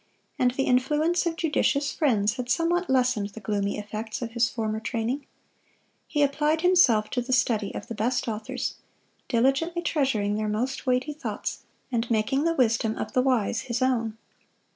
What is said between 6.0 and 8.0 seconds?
He applied himself to the study of the